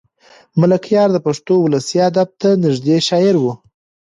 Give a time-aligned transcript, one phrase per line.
[0.59, 3.45] ملکیار د پښتو ولسي ادب ته نږدې شاعر و.